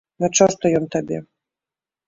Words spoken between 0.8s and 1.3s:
табе.